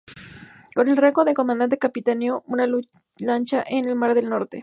Con 0.73 0.89
el 0.89 0.97
rango 0.97 1.25
de 1.25 1.35
comandante 1.35 1.77
capitaneó 1.77 2.43
una 2.47 2.65
lancha 3.19 3.63
en 3.67 3.87
el 3.87 3.95
mar 3.95 4.15
del 4.15 4.29
Norte. 4.31 4.59